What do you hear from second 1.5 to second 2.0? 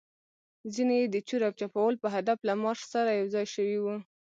چپاول